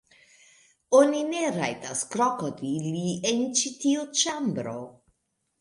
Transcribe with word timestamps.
Oni 0.99 1.19
ne 1.33 1.43
rajtas 1.57 2.01
krokodili 2.15 3.05
en 3.33 3.47
ĉi 3.61 3.73
tiu 3.85 4.11
ĉambro. 4.23 4.77